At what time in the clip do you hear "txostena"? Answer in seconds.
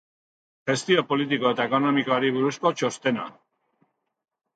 2.79-3.27